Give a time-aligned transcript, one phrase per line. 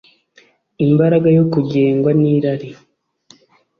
[0.85, 2.69] Imbaraga yo kugengwa nirari